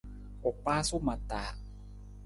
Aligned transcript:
U 0.47 0.49
kpaasu 0.55 0.95
ma 1.05 1.15
taa. 1.29 1.51